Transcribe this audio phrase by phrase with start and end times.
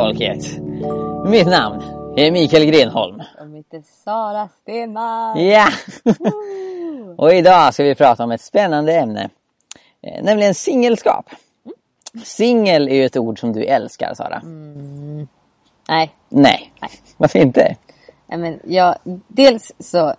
[0.00, 0.58] Jesusfolket.
[1.30, 1.82] Mitt namn
[2.16, 3.22] är Mikael Grenholm.
[3.40, 5.38] Och mitt är Sara Stenmark.
[5.38, 5.68] Ja!
[7.16, 9.28] Och idag ska vi prata om ett spännande ämne.
[10.02, 11.30] eh, Nämligen singelskap.
[12.24, 14.42] Singel är ju ett ord som du älskar Sara.
[15.88, 16.70] Nej, Nej.
[17.16, 17.76] Varför inte?
[18.26, 18.94] nej, men jag,
[19.28, 20.14] dels så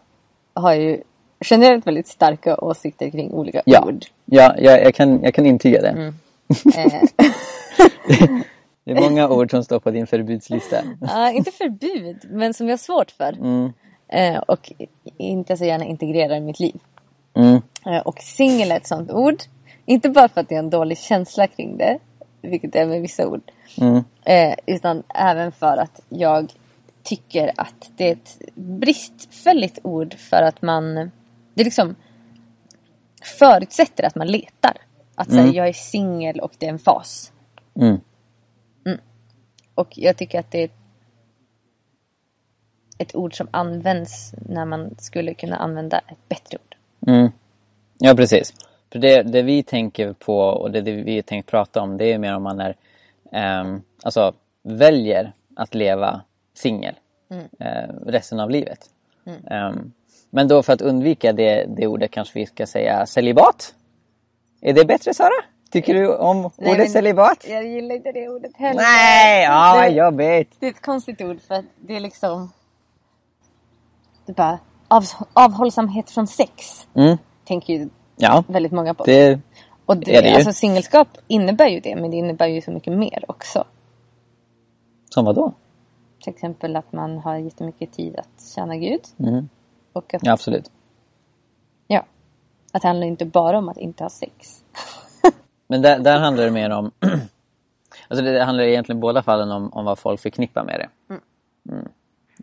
[0.53, 1.01] har jag ju
[1.45, 4.05] generellt väldigt starka åsikter kring olika Ja, ord.
[4.25, 6.13] ja jag, jag, kan, jag kan intyga det.
[6.77, 7.01] Eh,
[8.87, 10.77] Det är många ord som står på din förbudslista.
[11.01, 13.33] ja, inte förbud, men som jag har svårt för.
[13.33, 13.73] Mm.
[14.07, 14.71] Eh, och
[15.17, 16.79] inte så gärna integrerar i mitt liv.
[17.33, 17.61] Mm.
[17.85, 19.35] Eh, och singel är ett sånt ord.
[19.85, 21.99] Inte bara för att jag har en dålig känsla kring det,
[22.41, 23.41] vilket det är med vissa ord.
[23.77, 24.03] Mm.
[24.23, 26.53] Eh, utan även för att jag
[27.03, 31.11] tycker att det är ett bristfälligt ord för att man...
[31.53, 31.95] Det liksom
[33.39, 34.77] förutsätter att man letar.
[35.15, 37.31] Att säga jag är singel och det är en fas.
[37.75, 37.97] Mm.
[39.77, 40.69] Och jag tycker att det är
[42.97, 46.75] ett ord som används när man skulle kunna använda ett bättre ord.
[47.07, 47.31] Mm.
[47.97, 48.53] Ja, precis.
[48.91, 52.17] För det, det vi tänker på och det, det vi tänkt prata om det är
[52.17, 52.75] mer om man är,
[53.31, 56.21] ehm, alltså väljer att leva
[56.53, 56.95] singel
[57.59, 58.79] eh, resten av livet.
[59.49, 59.91] Ehm,
[60.29, 63.75] men då för att undvika det, det ordet kanske vi ska säga celibat.
[64.61, 65.43] Är det bättre Sara?
[65.71, 67.45] Tycker du om ordet men- celibat?
[67.49, 68.81] Jag gillar inte det ordet heller.
[68.81, 70.55] Nej, ja vad Det- jobbigt.
[70.59, 72.51] Det är ett konstigt ord för att det är liksom...
[74.25, 76.87] Det är bara av, avhållsamhet från sex.
[76.93, 77.17] Mm.
[77.45, 79.03] Tänker ju Ja, väldigt många på.
[79.03, 79.39] det,
[79.85, 80.35] och det, är det ju.
[80.35, 83.63] Alltså singelskap innebär ju det men det innebär ju så mycket mer också.
[85.09, 85.53] som vad då?
[86.23, 89.01] Till exempel att man har jättemycket tid att tjäna Gud.
[89.19, 89.49] Mm.
[89.93, 90.71] Och att, Ja, absolut.
[91.87, 92.05] ja,
[92.71, 94.63] att det handlar inte bara om att inte ha sex.
[95.67, 96.91] Men där, där handlar det mer om...
[98.07, 101.13] alltså det handlar egentligen i båda fallen om, om vad folk förknippar med det.
[101.73, 101.87] Mm.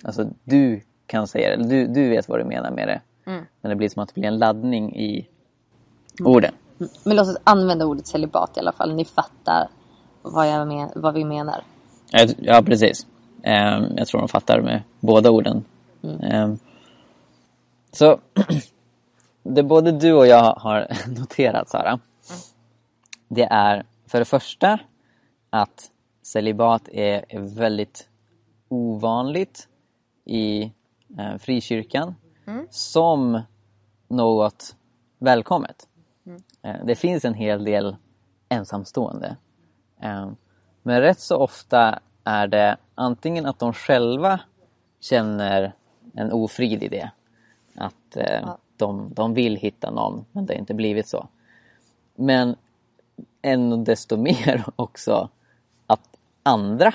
[0.04, 3.00] Alltså du kan säga det, du, du vet vad du menar med det.
[3.60, 5.28] Men det blir som att det blir en laddning i
[6.20, 6.54] orden.
[7.04, 8.94] Men låt oss använda ordet celibat i alla fall.
[8.94, 9.68] Ni fattar
[10.22, 11.62] vad, jag men, vad vi menar.
[12.38, 13.06] Ja, precis.
[13.42, 15.64] Ehm, jag tror de fattar med båda orden.
[16.22, 16.58] Ehm,
[17.92, 18.18] så
[19.42, 20.88] det både du och jag har
[21.20, 21.98] noterat, Sara,
[23.28, 24.78] det är för det första
[25.50, 25.90] att
[26.22, 28.08] celibat är, väldigt
[28.68, 29.68] ovanligt
[30.24, 30.72] i
[31.18, 32.14] eh, frikyrkan
[32.70, 33.40] som
[34.08, 34.76] något
[35.18, 35.88] välkommet.
[36.62, 37.96] Eh, det finns en hel del
[38.48, 39.36] ensamstående.
[40.00, 40.30] Eh,
[40.82, 44.40] men rätt så ofta är det antingen att de själva
[45.00, 45.72] känner
[46.14, 47.10] en ofrid i det.
[47.74, 51.28] Att eh, de, de vill hitta någon men det har inte blivit så.
[52.14, 52.56] Men
[53.42, 55.28] ännu desto mer också
[55.86, 56.94] att andra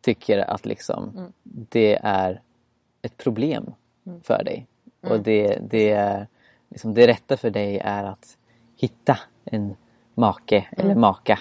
[0.00, 2.42] tycker att liksom det är
[3.02, 3.72] ett problem
[4.22, 4.66] för dig.
[5.00, 6.26] Och det, det, är,
[6.68, 8.36] liksom, det rätta för dig är att
[8.76, 9.76] hitta en
[10.14, 11.38] make eller maka.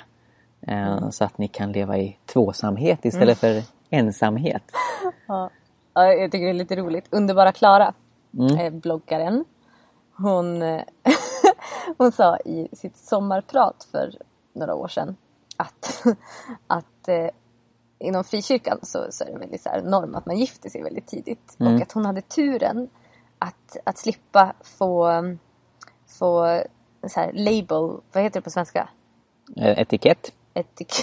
[0.62, 4.64] Eh, Så att ni kan leva i tvåsamhet istället för ensamhet.
[5.94, 7.06] Ja, jag tycker det är lite roligt.
[7.10, 7.94] Underbara Klara,
[8.34, 8.58] Mm.
[8.58, 9.46] eh, bloggaren.
[10.18, 10.82] Hon, eh,
[11.98, 14.16] hon sa i sitt sommarprat för
[14.54, 15.16] några år sedan
[15.58, 16.04] att,
[16.68, 17.30] att eh,
[18.00, 21.08] inom frikyrkan så, så är det väldigt så här norm att man gifter sig väldigt
[21.08, 21.56] tidigt.
[21.60, 21.76] Mm.
[21.76, 22.90] Och att hon hade turen
[23.40, 25.12] att, att slippa få,
[26.08, 26.62] få
[27.08, 28.90] så här label, vad heter det på svenska?
[29.56, 30.34] Eh, Etikett.
[30.54, 30.94] Etik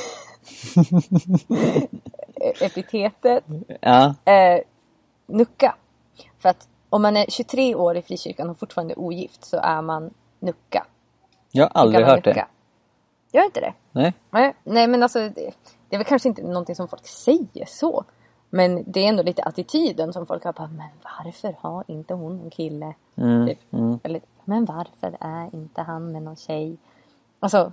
[2.61, 3.45] epitetet
[3.81, 4.61] Ja, eh,
[5.27, 5.75] nucka.
[6.39, 10.11] För att om man är 23 år i frikyrkan och fortfarande ogift så är man
[10.47, 10.87] nucka.
[11.53, 12.31] jag har aldrig hört det.
[12.31, 12.49] nucka.
[13.33, 13.75] Gör inte det?
[13.93, 14.15] Nej.
[14.31, 15.55] Nej, nej men alltså det,
[15.89, 18.05] det är väl kanske inte någonting som folk säger så.
[18.51, 20.89] Men det är ändå lite attityden som folk har bara, men
[21.25, 22.95] varför har inte hon en kille?
[23.17, 23.59] Mm, Typ.
[24.03, 26.77] Eller, men varför är inte han med någon tjej?
[27.41, 27.73] Alltså,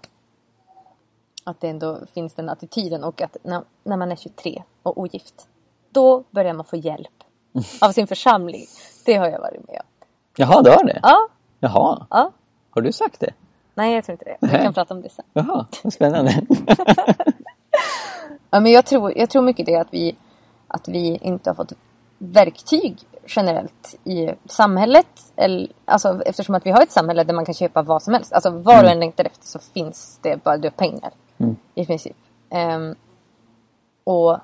[1.44, 5.48] att det ändå finns den attityden och att när, när man är 23 och ogift,
[5.90, 7.24] då börjar man få hjälp
[7.82, 8.66] av sin församling.
[9.06, 10.06] Det har jag varit med om.
[10.38, 11.00] Jaha, du har det?
[11.04, 11.28] Ja,
[11.60, 12.32] Jaha, ja.
[12.74, 13.34] Har du sagt det?
[13.76, 14.38] Nej, jag tror inte det.
[14.42, 15.26] Vi kan prata om det sen.
[15.34, 16.42] Jaha, vad spännande.
[18.54, 20.16] Ja, men jag tror, jag tror mycket det att vi,
[20.68, 21.74] att vi inte har fått
[22.18, 22.98] verktyg
[23.28, 25.08] generellt i samhället.
[25.36, 28.34] Eller, alltså, eftersom att vi har ett samhälle där man kan köpa vad som helst.
[28.34, 31.12] Alltså vad du än längtar efter så finns det bara du har pengar.
[31.76, 32.16] I princip.
[32.50, 32.96] Ehm,
[34.04, 34.38] och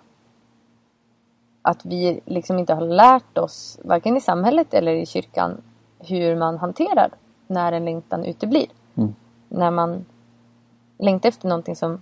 [1.62, 5.62] att vi liksom inte har lärt oss, varken i samhället eller i kyrkan,
[6.00, 7.12] hur man hanterar
[7.50, 8.68] när en längtan uteblir.
[9.50, 10.06] När man
[10.98, 12.02] längtar efter någonting som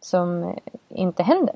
[0.00, 0.56] som eh,
[0.88, 1.54] inte händer.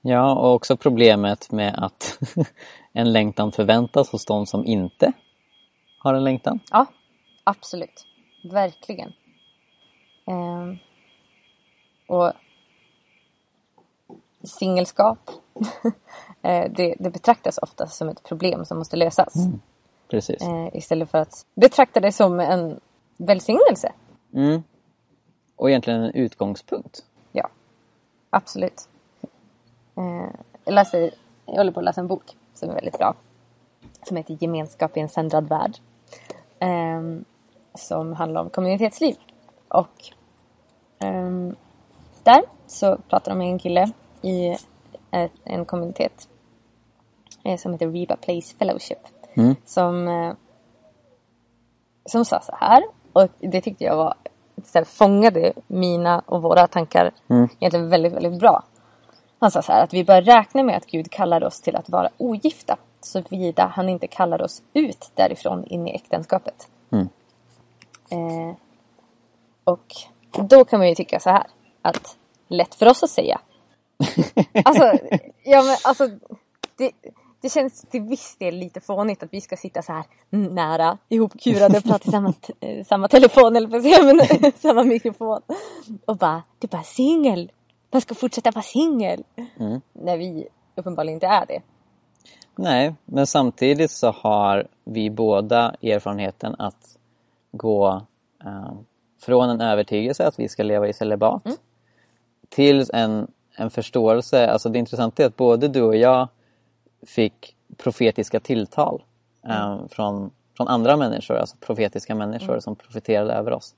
[0.00, 2.18] Ja, och också problemet med att
[2.92, 5.12] en längtan förväntas hos de som inte
[5.98, 6.60] har en längtan.
[6.70, 6.86] Ja,
[7.44, 8.06] absolut.
[8.44, 9.12] Verkligen.
[10.26, 10.78] Ehm,
[12.06, 12.32] och
[14.42, 15.92] singelskap, eh,
[16.42, 19.34] det, det betraktas ofta som ett problem som måste lösas.
[20.12, 20.42] Precis.
[20.42, 22.80] Eh, istället för att betrakta det som en
[23.16, 23.92] välsignelse.
[24.34, 24.62] Mm.
[25.56, 27.04] Och egentligen en utgångspunkt.
[27.32, 27.48] Ja,
[28.30, 28.88] absolut.
[29.96, 30.30] Eh,
[30.64, 31.10] jag, läser,
[31.46, 33.14] jag håller på att läsa en bok som är väldigt bra.
[34.06, 35.76] Som heter Gemenskap i en sändrad värld.
[36.58, 37.24] Ehm,
[37.74, 39.16] som handlar om kommunitetsliv.
[39.68, 40.12] Och
[40.98, 41.56] ehm,
[42.22, 43.92] där så pratar de med en kille
[44.22, 44.56] i
[45.44, 46.31] en kommunitet eh,
[47.58, 48.98] som heter Reba Place Fellowship.
[49.34, 49.56] Mm.
[49.64, 50.32] Som, eh,
[52.06, 52.82] som sa så här.
[53.12, 54.14] Och det tyckte jag var
[54.64, 57.48] så här, fångade mina och våra tankar Mm.
[57.60, 58.62] egentligen väldigt, väldigt bra.
[59.38, 61.88] Han sa så här att vi bör räkna med att Gud kallar oss till att
[61.88, 66.68] vara ogifta såvida han inte kallar oss ut därifrån in i äktenskapet.
[66.90, 67.08] Mm.
[68.10, 68.54] Eh,
[69.64, 69.94] och
[70.48, 71.46] då kan man ju tycka så här
[71.82, 72.16] att
[72.48, 73.40] lätt för oss att säga.
[74.64, 74.92] Alltså,
[75.44, 76.08] ja men alltså
[76.76, 76.92] det,
[77.42, 81.78] det känns till viss del lite fånigt att vi ska sitta så här nära ihopkurade
[81.78, 85.40] och prata i samma, eh, samma telefon eller på samma mikrofon.
[86.04, 87.52] Och bara, du är bara singel.
[87.90, 89.24] Man ska fortsätta vara singel.
[89.60, 89.80] Mm.
[89.92, 91.62] När vi uppenbarligen inte är det.
[92.56, 96.98] Nej, men samtidigt så har vi båda erfarenheten att
[97.52, 98.06] gå
[98.44, 98.72] eh,
[99.20, 101.42] från en övertygelse att vi ska leva i celibat
[102.48, 104.50] till en, en förståelse.
[104.50, 106.28] Alltså det intressanta är att både du och jag
[107.06, 109.02] fick profetiska tilltal
[109.48, 113.74] eh, från, från andra människor, alltså profetiska människor som profeterade över oss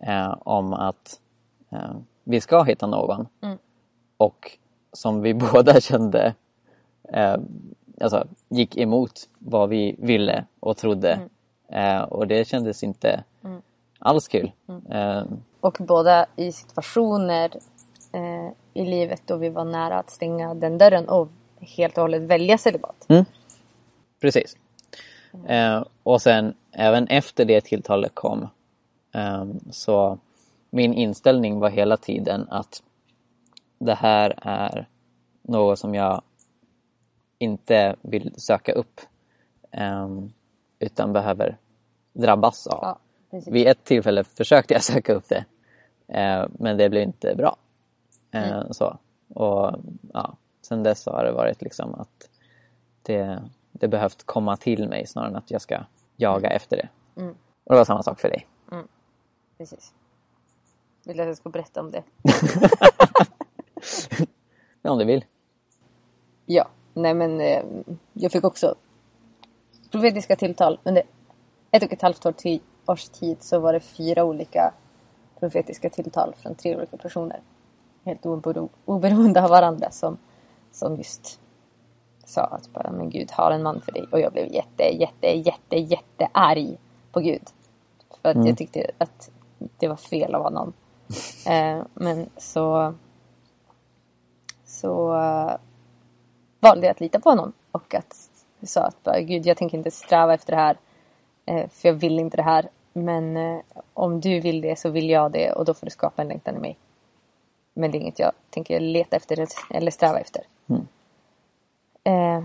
[0.00, 1.20] eh, om att
[1.70, 1.90] eh,
[2.24, 3.26] vi ska hitta någon.
[4.16, 4.58] Och
[4.92, 6.34] som vi båda kände
[7.12, 7.36] eh,
[8.00, 11.20] alltså, gick emot vad vi ville och trodde.
[11.68, 13.24] Eh, och det kändes inte
[13.98, 14.52] alls kul.
[14.90, 15.22] Eh,
[15.60, 17.50] Och båda i situationer
[18.74, 21.28] i livet då vi var nära att stänga den dörren och
[21.60, 23.06] helt och hållet välja celibat.
[24.20, 24.56] precis.
[25.46, 28.48] Eh, och sen även efter det tilltalet kom
[29.14, 30.18] eh, så
[30.70, 32.82] min inställning var hela tiden att
[33.78, 34.88] det här är
[35.42, 36.22] något som jag
[37.38, 39.00] inte vill söka upp
[39.70, 40.08] eh,
[40.78, 41.56] utan behöver
[42.12, 42.78] drabbas av.
[42.82, 42.98] Ja,
[43.30, 43.54] precis.
[43.54, 45.44] Vid ett tillfälle försökte jag söka upp det
[46.08, 47.56] eh, men det blev inte bra.
[48.30, 48.98] Eh, så.
[49.28, 49.74] Och
[50.12, 50.36] ja,
[50.68, 52.28] Sen dess har det varit liksom att
[53.02, 53.42] det,
[53.72, 55.80] det behövt komma till mig snarare än att jag ska
[56.16, 56.88] jaga efter det.
[57.64, 58.46] Och det var samma sak för dig.
[59.58, 59.92] Precis.
[61.04, 62.02] Vill du att jag ska berätta om det?
[64.82, 65.24] Ja, om du vill.
[66.46, 67.62] Ja, nej men eh,
[68.12, 68.74] jag fick också
[69.90, 70.78] profetiska tilltal.
[70.84, 71.02] Under
[71.70, 74.74] ett och ett halvt år ti- års tid så var det fyra olika
[75.40, 77.40] profetiska tilltal från tre olika personer.
[78.04, 80.18] Helt obero- oberoende av varandra som,
[80.72, 81.40] som just
[82.24, 84.06] sa att bara, men Gud har en man för dig.
[84.10, 86.78] Och jag blev jätte, jätte, jätte, jätte arg
[87.12, 87.42] på Gud.
[88.22, 89.30] För att jag tyckte att
[89.78, 90.72] det var fel av honom.
[91.46, 92.94] eh, men så
[94.64, 95.56] så eh,
[96.60, 98.30] valde jag att lita på honom och att
[98.62, 100.76] sa att bara, Gud jag tänker inte sträva efter det här
[101.46, 103.60] eh, för jag vill inte det här men eh,
[103.94, 106.56] om du vill det så vill jag det och då får du skapa en längtan
[106.56, 106.78] i mig.
[107.74, 110.42] Men det är inget jag tänker leta efter eller sträva efter.
[112.04, 112.42] Eh,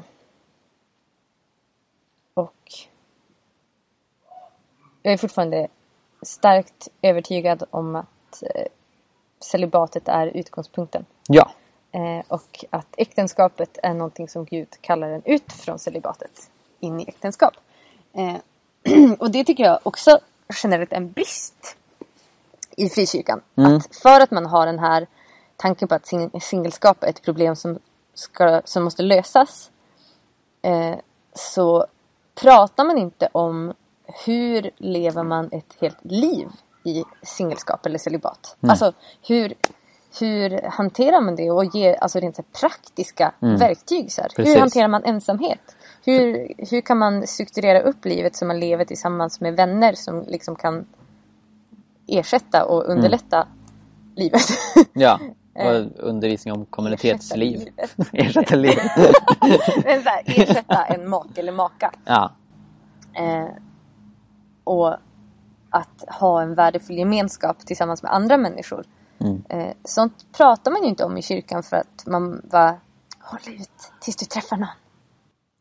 [2.33, 2.71] och
[5.01, 5.67] jag är fortfarande
[6.21, 8.65] starkt övertygad om att eh,
[9.39, 11.05] celibatet är utgångspunkten.
[11.27, 11.51] Ja.
[11.91, 16.49] Eh, och att äktenskapet är någonting som Gud kallar en ut från celibatet
[16.79, 17.53] in i äktenskap.
[18.13, 18.35] Eh,
[19.19, 20.19] och det tycker jag också
[20.63, 21.77] generellt är en brist
[22.77, 23.41] i frikyrkan.
[23.55, 25.07] Att för att man har den här
[25.55, 27.79] tanken på att sing- singelskap är ett problem som,
[28.13, 29.71] ska, som måste lösas
[30.61, 30.95] eh,
[31.33, 31.85] så
[32.35, 33.73] pratar man inte om
[34.25, 36.47] hur lever man ett helt liv
[36.83, 38.57] i singelskap eller celibat.
[38.61, 38.93] Alltså
[39.27, 39.53] hur,
[40.19, 44.11] hur hanterar man det och ger alltså rent så praktiska verktyg.
[44.11, 44.21] Så.
[44.37, 45.75] Hur hanterar man ensamhet?
[46.05, 50.55] Hur, hur kan man strukturera upp livet så man lever tillsammans med vänner som liksom
[50.55, 50.85] kan
[52.07, 53.47] ersätta och underlätta
[54.15, 54.41] livet?
[54.93, 55.19] Ja.
[55.55, 57.69] Och undervisning om kommunitetsliv.
[58.11, 58.91] Ersätta livet.
[59.85, 61.91] Men så här, ersätta en make eller maka.
[62.05, 62.31] ja.
[63.15, 63.47] Eh,
[64.63, 64.97] och
[65.69, 68.85] att ha en värdefull gemenskap tillsammans med andra människor.
[69.19, 69.43] Mm.
[69.49, 72.77] Eh, sånt pratar man ju inte om i kyrkan för att man bara
[73.19, 74.67] håll ut tills du träffar någon.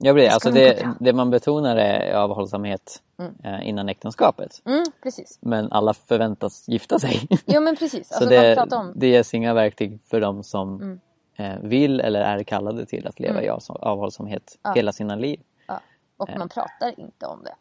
[0.04, 3.02] Ja, ska Alltså det, det man betonar är avhållsamhet
[3.44, 4.62] eh, innan äktenskapet.
[4.64, 5.38] Mm, precis.
[5.40, 7.28] Men alla förväntas gifta sig.
[7.46, 8.08] Jo men precis.
[8.12, 8.92] Så Alltså det, om.
[8.96, 11.00] det ges inga verktyg för dem som Mm.
[11.36, 14.72] eh, vill eller är kallade till att leva i av- avhållsamhet Ja.
[14.72, 15.40] hela sina liv.
[15.66, 15.80] Ja.
[16.16, 16.38] Och Eh.
[16.38, 17.54] man pratar inte om det.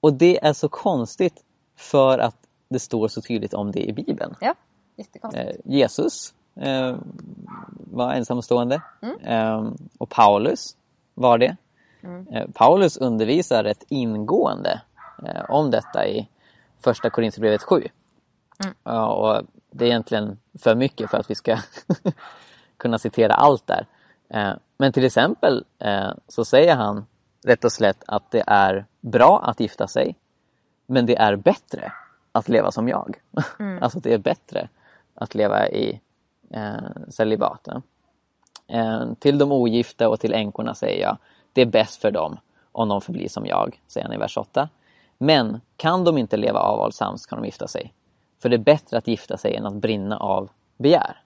[0.00, 1.42] Och det är så konstigt
[1.76, 2.36] för att
[2.68, 4.34] det står så tydligt om det i Bibeln.
[4.40, 4.54] Ja,
[4.96, 5.60] jättekonstigt.
[5.64, 6.34] Jesus
[7.92, 9.20] var ensamstående Mm.
[9.20, 10.76] eh, och Paulus
[11.14, 11.56] var det.
[12.04, 12.26] Mm.
[12.28, 14.80] Eh, Paulus undervisar rätt ingående
[15.26, 16.28] eh, om detta i
[16.80, 17.76] första Korinthierbrevet 7.
[18.64, 18.74] Mm.
[18.84, 21.58] Ja, och det är egentligen för mycket för att vi ska
[22.76, 23.86] kunna citera allt där.
[24.28, 25.64] Eh, men till exempel
[26.28, 27.06] så säger han
[27.44, 30.16] rätt och slätt att det är bra att gifta sig
[30.86, 31.92] men det är bättre
[32.32, 33.16] att leva som jag.
[33.80, 34.68] alltså det är bättre
[35.14, 36.00] att leva i
[36.50, 37.68] eh, celibat.
[38.66, 41.16] Eh, till de ogifta och till änkorna säger jag,
[41.54, 42.38] det är bäst för dem
[42.72, 44.68] om de förblir som jag, säger han i vers 8.
[45.18, 47.92] Men kan de inte leva avhållsamt kan de gifta sig.
[48.42, 51.16] För det är bättre att gifta sig än att brinna av begär.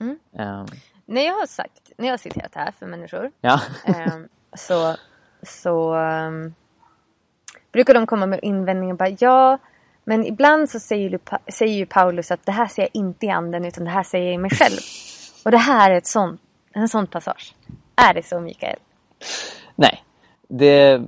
[0.00, 0.18] Mm.
[0.32, 0.64] Eh,
[1.04, 3.60] När jag har sagt, när jag har citerat det här för människor ja.
[3.84, 4.96] ehm, så,
[5.42, 6.54] så ehm,
[7.72, 9.58] brukar de komma med invändningar bara ja
[10.04, 11.18] men ibland så säger ju,
[11.52, 14.24] säger ju Paulus att det här säger jag inte i anden utan det här säger
[14.24, 14.78] jag i mig själv.
[15.44, 16.40] Och det här är ett sånt,
[16.72, 17.54] en sån passage.
[17.96, 18.78] Är det så Mikael?
[19.80, 20.04] Nej,
[20.48, 21.02] det,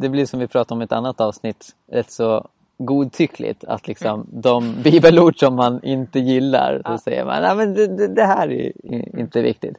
[0.00, 4.26] det blir som vi pratade om i ett annat avsnitt, rätt så godtyckligt att liksom
[4.32, 6.98] de bibelord som man inte gillar, så Ja.
[6.98, 8.72] säger man nej men det, det, här är
[9.20, 9.76] inte viktigt.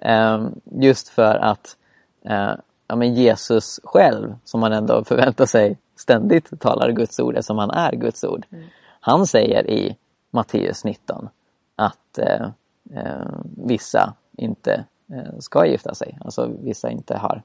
[0.00, 1.76] Ehm, just för att
[2.24, 2.52] eh,
[2.88, 7.70] ja, men Jesus själv, som man ändå förväntar sig ständigt talar Guds ord eftersom han
[7.70, 8.46] är Guds ord.
[9.00, 9.96] Han säger i
[10.30, 11.28] Matteus 19
[11.76, 12.46] att eh,
[12.94, 14.84] eh, vissa inte
[15.38, 16.18] ska gifta sig.
[16.20, 17.42] Alltså vissa inte har,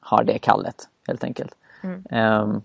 [0.00, 1.54] har det kallet helt enkelt.
[1.82, 2.04] Mm.
[2.10, 2.62] Ehm,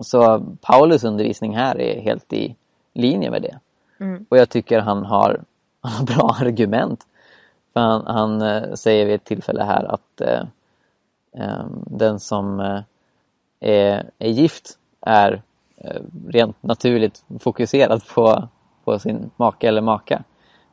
[0.00, 2.56] så Paulus undervisning här är helt i
[2.92, 3.58] linje med det.
[4.00, 4.26] Mm.
[4.28, 5.40] Och jag tycker han har,
[5.80, 7.06] han har bra argument.
[7.72, 10.44] För han, han eh, säger vid ett tillfälle här att eh,
[11.32, 12.80] ehm, den som eh,
[13.60, 15.42] är, är gift är
[15.76, 18.48] eh, rent naturligt fokuserad på,
[18.84, 20.24] på sin make eller maka.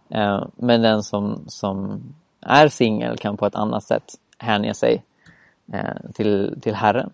[0.10, 2.02] Eh, men den som, som
[2.46, 5.04] är singel kan på ett annat sätt hänge sig
[5.74, 7.10] eh, till, till Herren.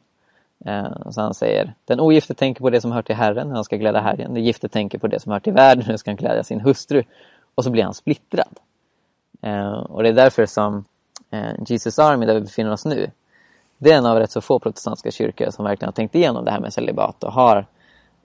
[0.65, 3.63] Eh, så han säger, den ogifte tänker på det som hör till Herren, när han
[3.63, 4.33] ska glädja Herren.
[4.33, 7.03] Den gifte tänker på det som hör till världen, hur han ska glädja sin hustru.
[7.55, 8.59] Och så blir han splittrad.
[9.41, 10.85] Eh, och det är därför som
[11.31, 13.11] eh, Jesus Army, där vi befinner oss nu,
[13.77, 16.51] det är en av rätt så få protestantiska kyrkor som verkligen har tänkt igenom det
[16.51, 17.65] här med celibat och har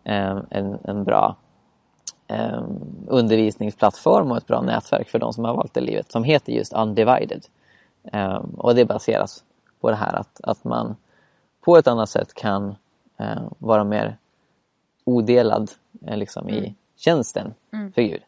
[0.04, 1.36] eh, en, en bra
[2.28, 2.62] eh,
[3.06, 6.73] undervisningsplattform och ett bra nätverk för de som har valt det livet som heter just
[6.73, 7.47] Undivided.
[8.12, 9.45] Eh, och det baseras
[9.80, 10.97] på det här att, att man
[11.61, 12.75] på ett annat sätt kan
[13.18, 14.16] eh, vara mer
[15.04, 15.71] odelad
[16.06, 17.92] eh, liksom, i tjänsten Mm.
[17.92, 18.23] för Gud.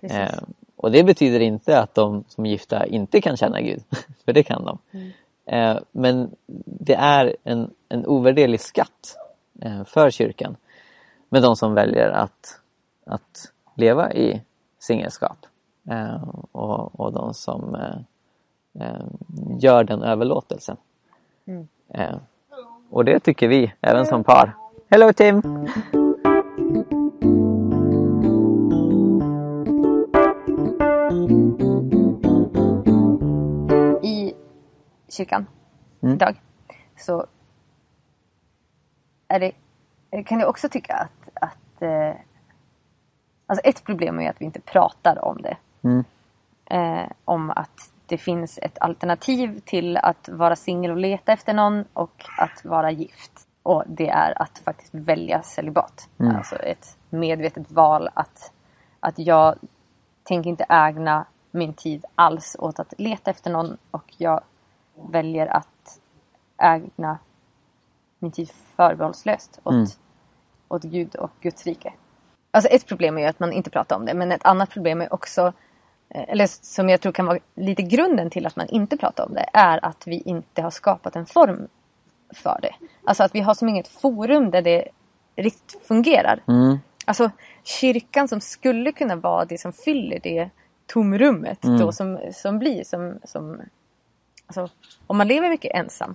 [0.00, 0.18] Precis.
[0.18, 0.42] Eh,
[0.76, 3.82] och det betyder inte att de som är gifta inte kan känna Gud,
[4.24, 4.78] för det kan de.
[4.92, 5.10] Mm.
[5.46, 6.30] Eh, men
[6.64, 9.16] det är en, en ovärderlig skatt
[9.62, 10.56] eh, för kyrkan
[11.28, 12.60] med de som väljer att,
[13.06, 14.42] att leva i
[14.78, 15.46] singelskap
[15.90, 17.98] eh, och, och de som eh,
[18.86, 19.06] eh,
[19.58, 20.76] gör den överlåtelsen.
[21.46, 21.68] Mm.
[22.90, 24.56] Och det tycker vi, även som par.
[24.90, 25.42] Hello Tim!
[34.02, 34.34] I
[35.08, 35.46] kyrkan
[36.04, 36.14] Mm.
[36.14, 36.40] idag
[36.96, 37.26] så
[39.28, 39.52] är det,
[40.22, 41.82] kan jag också tycka att, att
[43.46, 45.56] alltså ett problem är att vi inte pratar om det.
[45.82, 46.04] Mm.
[46.64, 51.84] Eh, om att det finns ett alternativ till att vara singel och leta efter någon
[51.92, 53.46] och att vara gift.
[53.62, 56.08] Och det är att faktiskt välja celibat.
[56.18, 56.36] Mm.
[56.36, 58.52] Alltså ett medvetet val att,
[59.00, 59.54] att jag
[60.22, 64.40] tänker inte ägna min tid alls åt att leta efter någon och jag
[65.10, 66.00] väljer att
[66.58, 67.18] ägna
[68.18, 69.86] min tid förbehållslöst åt, Mm.
[70.68, 71.92] åt Gud och Guds rike.
[72.54, 75.00] Alltså ett problem är ju att man inte pratar om det men ett annat problem
[75.00, 75.52] är också
[76.08, 79.34] eh, eller som jag tror kan vara lite grunden till att man inte pratar om
[79.34, 81.68] det är att vi inte har skapat en form
[82.34, 82.74] för det.
[83.04, 84.88] Alltså att vi har som inget forum där det
[85.36, 86.42] riktigt fungerar.
[86.48, 86.78] Mm.
[87.06, 87.30] Alltså
[87.64, 90.50] kyrkan som skulle kunna vara det som fyller det
[90.86, 91.78] tomrummet Mm.
[91.78, 93.60] då som, som blir som, som
[94.46, 94.68] alltså,
[95.06, 96.14] om man lever mycket ensam.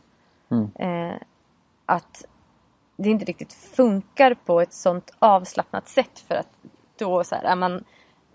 [0.52, 0.70] Mm.
[0.76, 1.16] Eh,
[1.86, 2.26] att,
[3.04, 6.48] det inte riktigt funkar på ett sånt avslappnat sätt för att
[6.98, 7.84] då så här, är man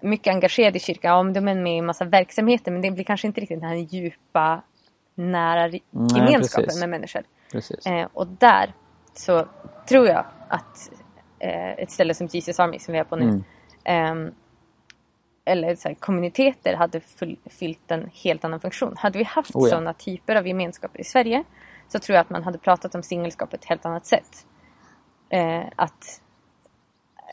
[0.03, 2.91] mycket engagerad i kyrkan, ja men de är med i en massa verksamheter men det
[2.91, 4.63] blir kanske inte riktigt den här djupa
[5.15, 5.69] nära
[6.17, 6.81] gemenskapen precis.
[6.81, 7.23] med människor.
[7.87, 8.73] Eh, och där
[9.15, 9.47] så
[9.89, 10.91] tror jag att
[11.39, 13.45] eh, ett ställe som Jesus Army som vi är på nu Mm.
[13.85, 14.35] ehm,
[15.45, 18.95] eller så här, kommuniteter hade full, fyllt en helt annan funktion.
[18.97, 19.71] Hade vi haft Oh ja.
[19.71, 21.45] sådana typer av gemenskaper i Sverige
[21.89, 24.47] så tror jag att man hade pratat om singelskap på ett helt annat sätt.
[25.29, 26.21] Eh, att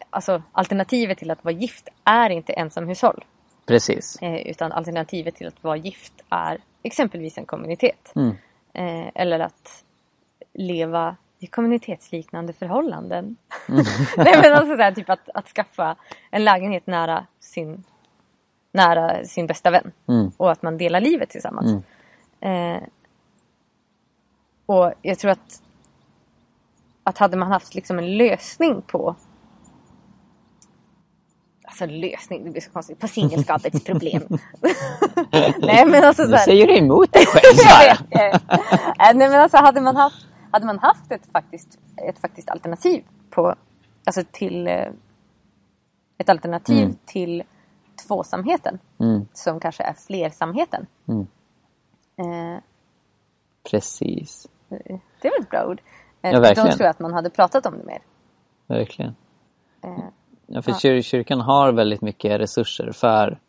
[0.10, 3.26] alltså, alternativet till att vara gift är inte ensamhushåll.
[3.66, 4.18] Precis.
[4.22, 8.12] Eh, utan alternativet till att vara gift är exempelvis en kommunitet.
[8.16, 8.36] Mm.
[8.74, 9.84] Eh, eller att
[10.54, 13.38] leva i kommunitetsliknande förhållanden.
[13.70, 13.84] Mm.
[14.18, 15.96] Nej men alltså så här, typ att, att skaffa
[16.32, 17.84] en lägenhet nära sin,
[18.72, 19.92] nära sin bästa vän.
[20.08, 20.32] Mm.
[20.38, 21.84] Och att man delar livet tillsammans.
[22.42, 22.76] Mm.
[22.76, 22.84] Eh,
[24.66, 25.62] och jag tror att,
[27.12, 29.15] att hade man haft liksom en lösning på
[31.63, 33.00] Alltså lösning, det blir så konstigt.
[33.00, 34.22] På singelskapets problem.
[35.62, 37.98] Nej men alltså så här, säger du emot dig själv Sara.
[38.98, 43.56] Nej men alltså hade man haft, hade man haft ett, faktiskt, ett faktiskt alternativ på,
[44.06, 44.88] alltså till eh,
[46.18, 46.96] ett alternativ Mm.
[47.06, 47.44] till
[48.08, 49.27] tvåsamheten Mm.
[49.34, 50.88] som kanske är flersamheten.
[51.08, 51.27] Mm.
[52.18, 52.60] Eh,
[53.72, 54.48] Precis.
[55.22, 55.82] det är väl ett bra ord.
[56.22, 56.70] Eh, Ja, då verkligen.
[56.72, 58.01] tror jag att man hade pratat om det mer.
[58.68, 59.16] Verkligen.
[59.84, 59.90] Eh,
[60.54, 63.40] Ja, för kyr- kyrkan har väldigt mycket resurser för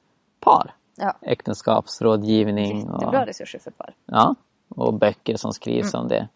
[0.40, 0.74] par.
[0.96, 3.94] ja, Äktenskapsrådgivning och, jättebra resurser för par.
[4.06, 4.34] ja,
[4.68, 6.28] och böcker som skrivs om det.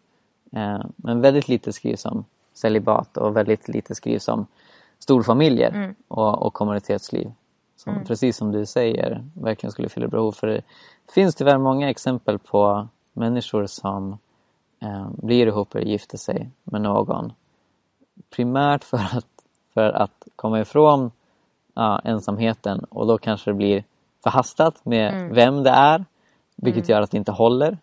[0.51, 4.45] Eh, men väldigt lite skrivs om celibat och väldigt lite skrivs om
[4.99, 7.31] storfamiljer och, och kommunitetsliv.
[7.75, 10.31] Som, Precis som du säger, verkligen skulle fylla behov.
[10.31, 10.61] För det
[11.13, 14.17] finns tyvärr många exempel på människor som
[14.79, 17.33] eh, blir ihop eller gifter sig med någon
[18.29, 19.27] primärt för att,
[19.73, 21.11] för att komma ifrån
[21.73, 23.83] ja, ensamheten och då kanske det blir
[24.23, 26.05] förhastat med vem det är
[26.57, 27.77] vilket gör att det inte håller.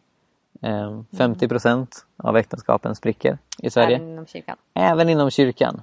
[0.63, 3.97] Eh, 50 procent av äktenskapen spricker i Sverige.
[3.97, 4.57] Även inom kyrkan.
[4.75, 5.83] Även inom kyrkan.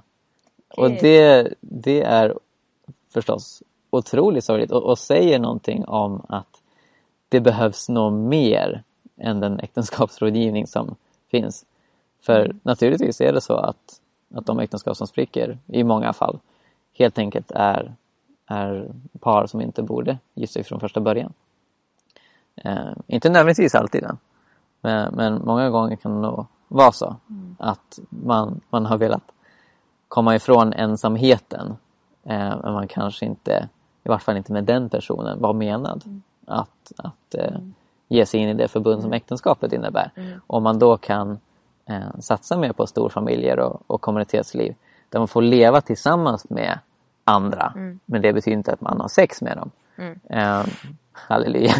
[0.76, 0.98] Och Okej.
[1.02, 2.38] det, det är
[3.12, 6.62] förstås otroligt sorgligt och, och säger någonting om att
[7.28, 8.82] det behövs nog mer
[9.22, 10.94] än den äktenskapsrådgivning som
[11.30, 11.64] finns.
[12.20, 14.00] För naturligtvis är det så att,
[14.34, 16.38] att de äktenskap som spricker i många fall
[16.94, 17.94] helt enkelt är,
[18.46, 21.32] är par som inte borde gifta sig från första början.
[22.56, 24.06] Eh, inte nödvändigtvis alltid.
[24.80, 27.16] Men, men många gånger kan det nog vara så
[27.58, 29.32] att man, man har velat
[30.08, 31.76] komma ifrån ensamheten
[32.24, 33.68] eh, men man kanske inte,
[34.04, 37.58] i vart fall inte med den personen, var menad att, att eh,
[38.12, 40.10] ge sig in i det förbund som äktenskapet innebär.
[40.46, 41.38] Om man då kan
[41.88, 44.74] eh, satsa mer på storfamiljer och, och kommunitetsliv
[45.08, 46.78] där man får leva tillsammans med
[47.24, 47.72] andra
[48.06, 49.70] men det betyder inte att man har sex med dem.
[50.30, 50.64] Eh,
[51.12, 51.72] halleluja.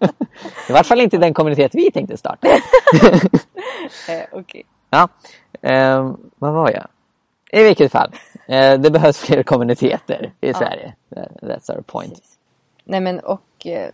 [0.68, 2.48] I vart fall inte den kommunitet vi tänkte starta.
[4.08, 4.62] Eh, Okej.
[4.90, 5.08] Ja,
[5.62, 6.86] eh, vad var jag?
[7.60, 8.10] I vilket fall,
[8.46, 10.94] eh, det behövs fler kommuniteter i Sverige.
[11.10, 12.10] That- That's our point.
[12.14, 12.38] Precis.
[12.84, 13.90] Nej men och eh,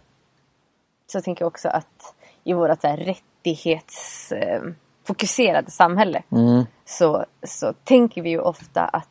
[1.13, 4.75] så tänker jag också att i vårt så här rättighetsfokuserade
[5.07, 9.09] fokuserade samhälle Mm, så, så tänker vi ju ofta att,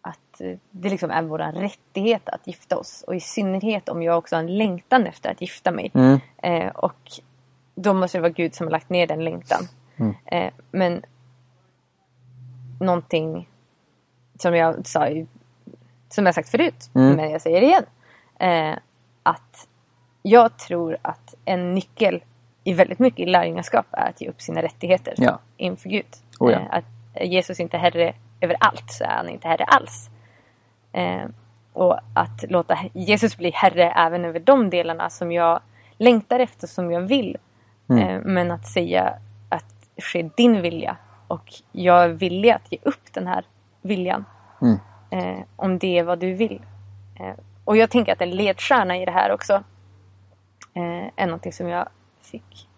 [0.00, 3.04] att det liksom är vår rättighet att gifta oss.
[3.06, 5.90] Och i synnerhet om jag också har en längtan efter att gifta mig.
[5.94, 7.10] mm, Eh, och
[7.74, 9.68] då måste det vara Gud som har lagt ner den längtan.
[9.96, 10.14] Mm.
[10.26, 11.02] Eh, men
[12.80, 13.48] någonting
[14.38, 15.08] som jag sa
[16.08, 17.16] som jag sagt förut, Mm.
[17.16, 17.84] men jag säger det igen.
[18.38, 18.78] Eh,
[19.22, 19.68] att
[20.26, 22.22] jag tror att en nyckel
[22.64, 25.38] i väldigt mycket i lärjungaskap är att ge upp sina rättigheter Ja.
[25.56, 26.06] inför Gud.
[26.40, 26.58] Oh ja.
[26.58, 26.84] Eh, att
[27.24, 30.10] Jesus inte är herre över allt så är han inte herre alls.
[30.92, 31.24] Eh,
[31.72, 35.60] och att låta Jesus bli herre även över de delarna som jag
[35.98, 37.36] längtar efter, som jag vill.
[37.90, 38.08] Mm.
[38.08, 39.14] Eh, men att säga
[39.48, 40.96] att ske din vilja
[41.28, 43.44] och jag är villig att ge upp den här
[43.82, 44.24] viljan.
[44.62, 44.78] Mm.
[45.56, 46.62] Om det är vad du vill.
[47.64, 49.62] Och jag tänker att en ledstjärna i det här också
[50.74, 51.88] eh, är någonting som jag
[52.20, 52.68] fick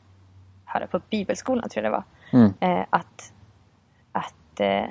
[0.65, 2.05] höra på bibelskolan tror jag det var.
[2.41, 3.33] mm, Eh, att
[4.13, 4.91] att eh,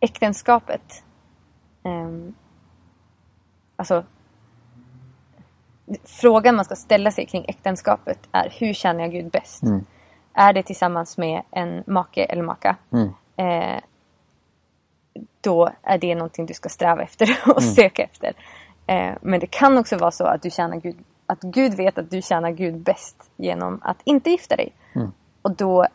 [0.00, 1.04] äktenskapet
[1.82, 2.34] ehm,
[3.76, 4.04] alltså
[6.04, 9.62] frågan man ska ställa sig kring äktenskapet är hur känner jag Gud bäst?
[9.62, 9.84] Mm.
[10.34, 12.76] Är det tillsammans med en make eller maka?
[12.92, 13.80] mm, eh,
[15.40, 17.74] då är det någonting du ska sträva efter och Mm.
[17.74, 18.32] söka efter.
[18.90, 22.10] Eh, men det kan också vara så att du tjänar Gud, att Gud vet att
[22.10, 24.72] du tjänar Gud bäst genom att inte gifta dig.
[24.94, 25.12] Mm.
[25.42, 25.86] Och då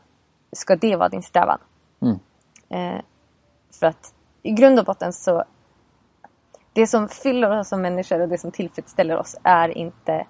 [0.51, 1.59] ska det vara din strävan.
[2.01, 2.19] Mm.
[2.69, 3.01] Eh,
[3.79, 5.43] för att i grund och botten så
[6.73, 10.25] det som fyller oss som människor och det som tillfredsställer oss är inte,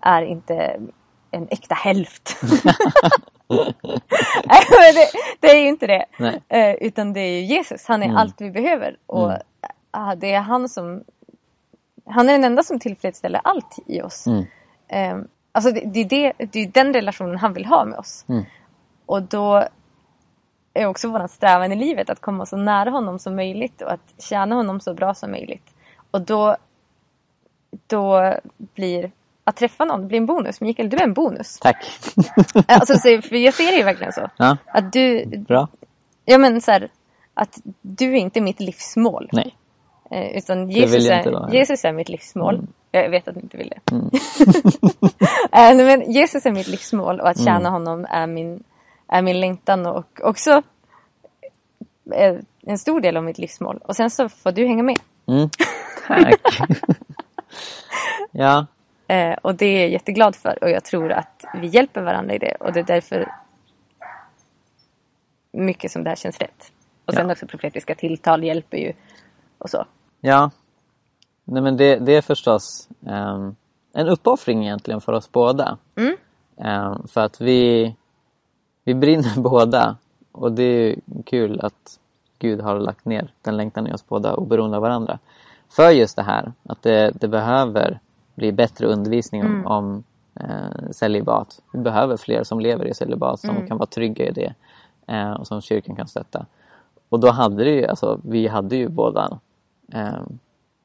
[0.00, 0.80] är inte
[1.30, 2.36] en äkta hälft.
[4.48, 6.04] Nej, men det, det är ju inte det.
[6.48, 7.86] Eh, utan det är ju Jesus.
[7.86, 8.16] Han är Mm.
[8.16, 8.96] allt vi behöver.
[9.06, 10.18] Och Mm.
[10.18, 11.04] det är han som...
[12.06, 14.26] Han är den enda som tillfredsställer allt i oss.
[14.26, 14.44] Mm.
[14.88, 18.24] Eh, alltså det, det, är det, det är den relationen han vill ha med oss.
[18.28, 18.44] Mm.
[19.06, 19.68] Och då
[20.74, 24.14] är också vår strävan i livet att komma så nära honom som möjligt och att
[24.18, 25.74] tjäna honom så bra som möjligt.
[26.10, 26.56] Och då,
[27.86, 29.10] då blir
[29.44, 30.60] att träffa någon blir en bonus.
[30.60, 31.58] Mikael, du är en bonus.
[31.60, 31.86] Tack.
[32.66, 34.30] Alltså, så, för jag ser det ju verkligen så.
[34.36, 35.68] Ja, Att du, bra.
[36.24, 36.88] ja men så här,
[37.34, 39.28] att du är inte mitt livsmål.
[39.32, 39.56] Nej.
[40.14, 41.50] Eh, utan Jesus är, vara.
[41.52, 42.54] Jesus är mitt livsmål.
[42.54, 42.66] Mm.
[42.90, 43.92] Jag vet att du inte vill det.
[43.92, 44.10] Mm.
[45.52, 47.72] Eh, men Jesus är mitt livsmål och att tjäna Mm.
[47.72, 48.64] honom är min,
[49.08, 50.62] är min längtan och också
[52.12, 53.80] eh, en stor del av mitt livsmål.
[53.84, 54.98] Och sen så får du hänga med.
[55.26, 55.48] Mm.
[56.06, 56.40] Tack.
[58.30, 58.66] ja,
[59.42, 62.54] och det är jag jätteglad för och jag tror att vi hjälper varandra i det
[62.60, 63.32] och det är därför
[65.52, 66.72] mycket som det här känns rätt.
[67.04, 67.32] Och sen Ja.
[67.32, 68.92] också profetiska tilltal hjälper ju
[69.58, 69.84] och så.
[70.24, 70.50] Ja.
[71.44, 73.56] Nej men det, det är förstås ehm,
[73.92, 75.78] en uppoffring egentligen för oss båda.
[75.96, 76.16] Mm.
[76.56, 77.94] Ehm, för att vi,
[78.84, 79.96] vi brinner båda
[80.32, 81.98] och det är kul att
[82.38, 85.18] Gud har lagt ner den längtan i oss båda oberoende av varandra.
[85.68, 87.98] För just det här att det, det behöver
[88.34, 89.66] bli bättre undervisning om, Mm.
[89.66, 90.04] om
[90.40, 91.60] eh, celibat.
[91.72, 93.68] Vi behöver fler som lever i celibat som Mm.
[93.68, 94.54] kan vara trygga i det
[95.06, 96.46] eh, och som kyrkan kan stötta.
[97.08, 99.38] Och då hade det ju, alltså, vi hade ju båda
[99.92, 100.22] eh,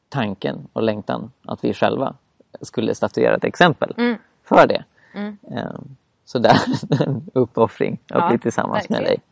[0.09, 2.15] tanken och längtan att vi själva
[2.61, 4.17] skulle statuera ett exempel Mm.
[4.43, 4.83] för det.
[5.13, 5.37] Mm.
[5.51, 5.79] Eh,
[6.25, 9.19] så det är en uppoffring att Ja, bli tillsammans med verkligen.
[9.19, 9.23] dig.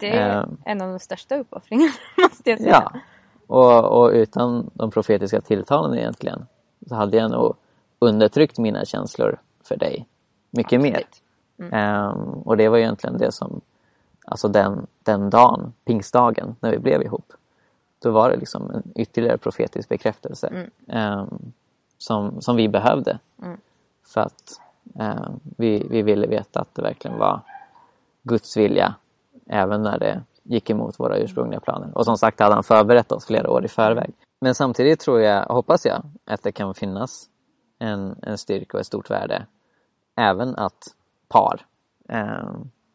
[0.00, 0.56] Det är Ehm.
[0.64, 2.90] en av de största uppoffringarna måste jag säga.
[2.92, 3.00] Ja.
[3.46, 6.46] Och, och utan de profetiska tilltalen egentligen
[6.88, 7.54] så hade jag nog
[7.98, 10.06] undertryckt mina känslor för dig
[10.50, 10.90] mycket mer.
[11.58, 11.72] Absolut.
[11.72, 13.60] Ehm, och det var egentligen det som,
[14.24, 17.32] alltså den, den dagen, pingstdagen, när vi blev ihop.
[17.98, 20.70] Då var det liksom en ytterligare profetisk bekräftelse Mm.
[20.88, 21.52] ehm,
[21.98, 23.18] som, som vi behövde.
[23.42, 23.56] Mm.
[24.06, 24.60] För att
[25.00, 27.40] ehm, vi, vi ville veta att det verkligen var
[28.22, 28.94] Guds vilja
[29.46, 31.98] även när det gick emot våra ursprungliga planer.
[31.98, 34.10] Och som sagt hade han förberett oss flera år i förväg.
[34.40, 37.28] Men samtidigt tror jag, hoppas jag, att det kan finnas
[37.78, 39.46] en, en styrka och ett stort värde
[40.16, 40.94] även att
[41.28, 41.66] par
[42.08, 42.52] eh,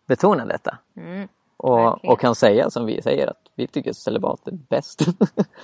[0.07, 0.77] betonar detta.
[0.95, 1.27] Mm.
[1.63, 5.01] Och, och kan säga som vi säger att vi tycker celibat är bäst.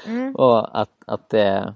[0.06, 0.36] Mm.
[0.36, 1.74] och att, att det,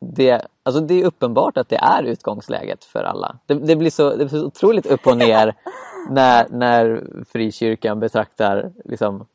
[0.00, 3.36] det, alltså det är uppenbart att det är utgångsläget för alla.
[3.46, 5.54] Det, det, blir, så, det blir så otroligt upp och ner
[6.10, 9.26] när, när frikyrkan betraktar liksom,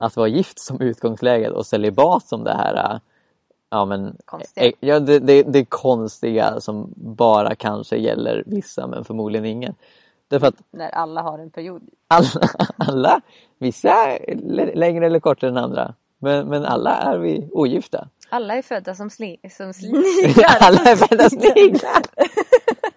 [0.00, 3.00] att vara gift som utgångsläget och celibat som det här
[3.70, 4.66] ja, men, Konstiga.
[4.66, 9.74] eh, ja, det, det, det konstiga som bara kanske gäller vissa men förmodligen ingen.
[10.28, 11.82] Därför att När alla har en period.
[12.08, 12.28] alla,
[12.76, 13.20] alla
[13.58, 14.18] vissa
[14.74, 18.08] längre eller kortare än andra, men, men alla är vi ogifta.
[18.28, 20.56] Alla är födda som, sli- som sniglar.
[20.60, 22.02] alla är födda sniglar!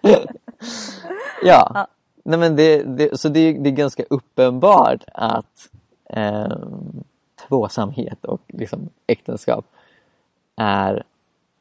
[0.00, 0.18] ja,
[1.42, 1.86] Ja.
[2.24, 5.68] Nej, men det, det, så det, är- det är ganska uppenbart att
[6.10, 6.56] eh,
[7.48, 9.64] tvåsamhet och liksom äktenskap
[10.56, 11.02] är,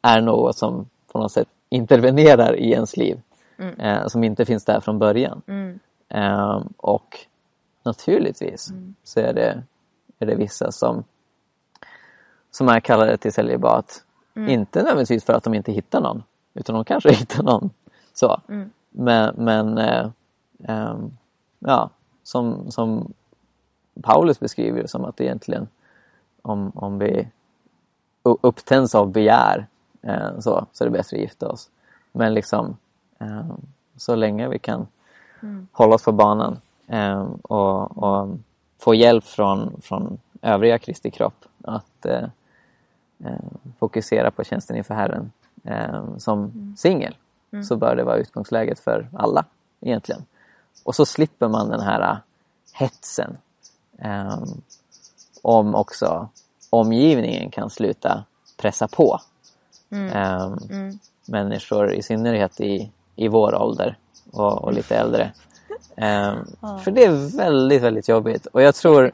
[0.02, 3.22] är något som på något sätt intervenerar i ens liv.
[3.60, 3.80] Mm.
[3.80, 5.42] Eh, som inte finns där från början.
[5.48, 5.80] Mm.
[6.10, 7.20] Eh, och
[7.84, 9.64] naturligtvis så är det,
[10.20, 11.04] är det vissa som,
[12.52, 14.04] som är kallade till celibat.
[14.36, 17.70] Inte nödvändigtvis för att de inte hittar någon, utan de kanske hittar någon.
[18.14, 18.42] Så.
[18.50, 18.70] Mm.
[18.90, 20.10] Men, men eh,
[20.64, 21.18] ehm,
[21.60, 21.90] ja,
[22.24, 23.14] som, som
[24.02, 25.68] Paulus beskriver det som att egentligen
[26.42, 27.28] om, om vi
[28.24, 29.68] upptänds av begär
[30.02, 31.70] eh, så, så är det bättre att gifta oss.
[32.12, 32.78] Men liksom
[33.98, 34.88] så länge vi kan
[35.72, 38.30] hålla oss på banan eh, och, och
[38.80, 42.24] få hjälp från, från övriga Kristi kropp att eh,
[43.24, 43.40] eh,
[43.80, 45.32] fokusera på tjänsten inför Herren
[46.18, 47.16] som singel.
[47.64, 49.46] Så bör det vara utgångsläget för alla
[49.82, 50.26] egentligen.
[50.84, 52.18] Och så slipper man den här eh,
[52.74, 53.38] hetsen
[55.42, 56.30] om också
[56.70, 58.24] omgivningen kan sluta
[58.58, 59.20] pressa på
[59.92, 61.00] Mm.
[61.26, 63.98] människor i synnerhet i, i vår ålder
[64.32, 65.32] och, och lite äldre.
[65.96, 66.36] Eh,
[66.84, 69.12] För det är väldigt, väldigt jobbigt och jag tror,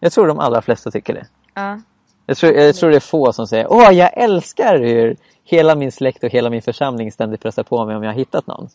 [0.00, 1.26] jag tror de allra flesta tycker det.
[1.54, 1.80] Ja.
[2.26, 5.92] Jag tror, jag tror det är få som säger Åh, jag älskar hur hela min
[5.92, 8.68] släkt och hela min församling ständigt pressar på mig om jag har hittat någon.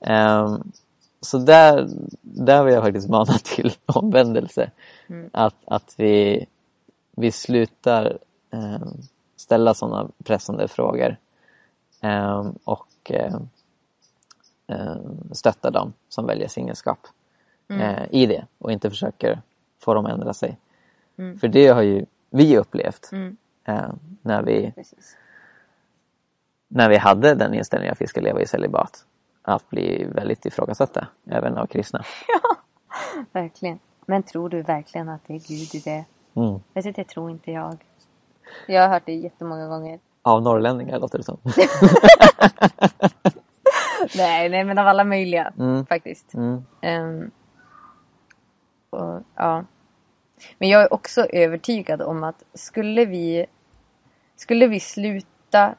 [0.00, 0.72] Ehm,
[1.20, 1.88] så där,
[2.20, 4.70] där vill jag faktiskt mana till omvändelse.
[5.32, 6.46] Att, att vi,
[7.16, 8.18] vi slutar
[8.52, 8.86] eh,
[9.36, 11.16] ställa sådana pressande frågor
[12.64, 13.12] och
[15.32, 16.98] stötta dem som väljer singelskap
[17.68, 19.42] eh, i det och inte försöker
[19.78, 20.58] få dem att ändra sig.
[21.40, 23.10] För det har ju vi upplevt
[23.64, 23.88] eh,
[24.22, 25.16] när, vi, Precis.
[26.68, 29.06] när vi hade den inställningen att vi ska leva i celibat.
[29.42, 32.04] Att bli väldigt ifrågasatta, även av kristna.
[33.32, 33.78] Verkligen.
[34.06, 36.04] Men tror du verkligen att det är Gud i det?
[36.34, 36.60] Mm.
[36.74, 37.78] Vet du, det tror inte jag.
[38.66, 39.98] Jag har hört det jättemånga gånger.
[40.22, 41.38] Av norrlänningar låter det som.
[44.16, 45.86] Nej, nej men av alla möjliga Mm.
[45.86, 46.34] faktiskt.
[46.34, 46.64] Mm.
[46.80, 47.30] Ehm,
[48.90, 49.64] och, ja.
[50.58, 53.46] Men jag är också övertygad om att skulle vi
[54.36, 55.74] skulle vi sluta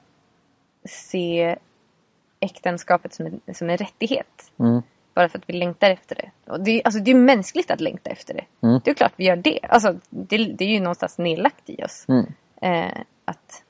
[0.85, 1.57] se
[2.39, 4.81] äktenskapet som en, som en rättighet Mm.
[5.13, 6.31] bara för att vi längtar efter det.
[6.51, 8.45] Och det, är- alltså, det är mänskligt att längta efter det.
[8.67, 8.81] Mm.
[8.83, 9.59] Det är klart vi gör det.
[9.69, 12.05] Alltså, det, det är ju någonstans nedlagt i oss.
[12.09, 12.25] Mm.
[12.61, 13.63] Eh, att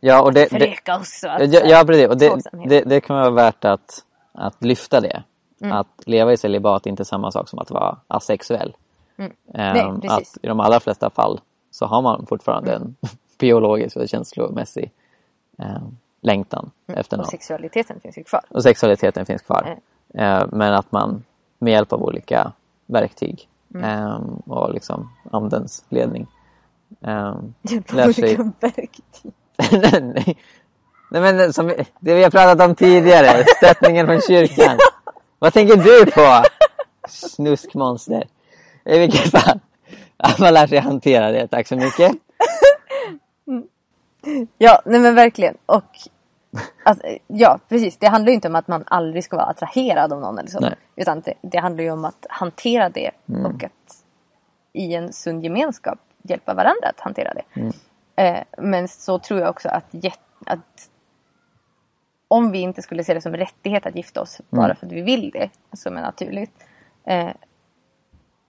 [0.00, 1.24] Ja, och det, föröka oss.
[1.24, 2.08] Och att, ja, ja, precis.
[2.08, 5.22] Och det, det, det kan vara värt att, att lyfta det.
[5.60, 5.72] Mm.
[5.76, 8.76] Att leva i celibat är inte samma sak som att vara asexuell.
[9.16, 9.32] Mm.
[9.54, 12.96] Ehm, Nej, att I de allra flesta fall så har man fortfarande en
[13.38, 14.92] biologisk och känslomässig
[15.58, 17.30] ehm, längtan efter och någon.
[17.30, 18.44] sexualiteten finns ju kvar.
[18.48, 19.78] Och sexualiteten finns kvar.
[20.14, 20.42] Mm.
[20.42, 21.24] Eh, men att man
[21.58, 22.52] med hjälp av olika
[22.86, 23.84] verktyg Mm.
[23.84, 26.26] ehm, och liksom andens ledning
[27.88, 28.24] På lär sig...
[28.24, 29.32] olika verktyg.
[29.72, 30.36] Nej.
[31.10, 31.66] Nej men som,
[32.00, 34.78] det vi har pratat om tidigare, stöttningen från kyrkan.
[35.38, 36.42] Vad tänker du på?
[37.08, 38.24] Snuskmonster.
[38.84, 39.60] I vilket fall.
[40.16, 42.12] Att man lär sig hantera det, tack så mycket.
[44.58, 45.56] Ja, nej men verkligen.
[45.66, 45.84] Och
[46.84, 47.96] att, ja, precis.
[47.96, 50.60] Det handlar ju inte om att man aldrig ska vara attraherad av någon eller så.
[50.60, 50.74] Nej.
[50.96, 53.46] Utan det, det handlar ju om att hantera det Mm.
[53.46, 53.72] och att
[54.72, 57.60] i en sund gemenskap hjälpa varandra att hantera det.
[57.60, 57.72] Mm.
[58.16, 59.94] Eh, men så tror jag också att,
[60.46, 60.90] att
[62.28, 64.76] om vi inte skulle se det som en rättighet att gifta oss bara Mm.
[64.76, 66.52] för att vi vill det, som är naturligt.
[67.04, 67.30] Eh,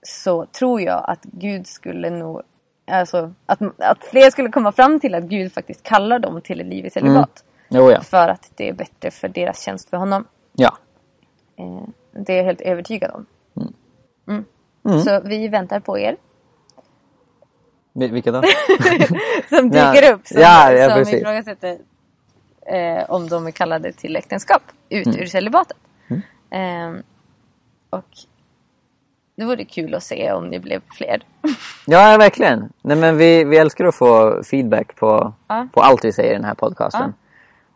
[0.02, 2.42] så tror jag att Gud skulle nog
[2.90, 6.66] Alltså att, att fler skulle komma fram till att Gud faktiskt kallar dem till ett
[6.66, 7.44] liv i celibat.
[7.68, 8.00] Jo ja.
[8.00, 10.24] För att det är bättre för deras tjänst för honom.
[10.52, 10.76] Ja.
[11.56, 13.26] Eh, det är jag helt övertygad om.
[14.26, 14.44] Mm.
[14.88, 15.00] Mm.
[15.00, 16.16] Så vi väntar på er.
[17.98, 18.42] Vil- Vilka då?
[19.48, 20.26] Som Ja, dyker upp.
[20.26, 21.14] Som, ja, ja, som precis.
[21.14, 21.78] ifrågasätter
[22.66, 24.62] eh, om de är kallade till äktenskap.
[24.88, 25.20] Ut Mm.
[25.20, 25.76] ur celibatet.
[26.50, 26.90] Eh,
[27.90, 28.04] och
[29.36, 31.22] det vore kul att se om ni blev fler.
[31.86, 32.72] Ja, verkligen.
[32.82, 35.68] Nej, men vi, vi älskar att få feedback på, Ja.
[35.72, 37.14] på allt vi säger i den här podcasten.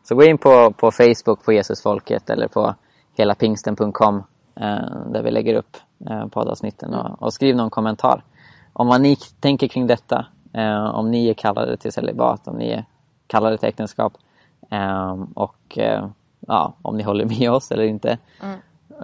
[0.05, 2.75] Så gå in på, på Facebook på Jesusfolket eller på
[3.19, 4.17] helapingsten.com
[4.61, 5.77] eh, där vi lägger upp
[6.11, 8.23] eh, poddavsnitten och, och skriv någon kommentar.
[8.73, 10.27] Om vad ni tänker kring detta.
[10.53, 12.85] Eh, om ni är kallade till celibat, om ni är
[13.27, 14.13] kallade till äktenskap.
[14.71, 15.79] Eh, och
[16.47, 18.19] ja, om ni håller med oss eller inte.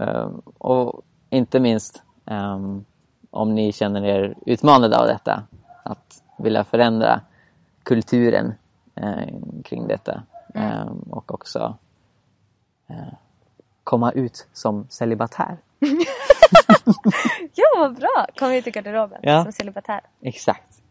[0.00, 2.84] Eh, och inte minst ehm,
[3.30, 5.42] om ni känner er utmanade av detta.
[5.82, 7.20] Att vilja förändra
[7.82, 8.54] kulturen
[8.94, 10.22] eh, kring detta.
[10.54, 11.74] Ehm, och också
[12.86, 13.14] eh,
[13.84, 15.56] komma ut som celibatär.
[17.58, 18.26] Ja, vad bra!
[18.36, 19.42] Kom ut i garderoben ja.
[19.42, 20.00] som celibatär.
[20.22, 20.82] Exakt.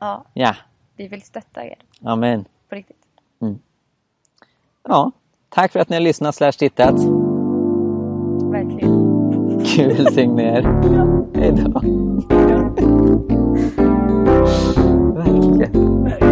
[0.00, 0.24] Ja.
[0.34, 0.54] ja.
[0.96, 1.76] Vi vill stötta er.
[2.04, 2.44] Amen.
[2.68, 2.96] På riktigt.
[3.42, 3.58] Mm.
[4.88, 5.12] Ja,
[5.48, 6.94] tack för att ni har lyssnat slash tittat.
[8.52, 9.10] Verkligen.
[9.58, 10.62] Gud välsigne er.
[11.34, 11.80] Hej då.
[15.14, 16.29] Verkligen.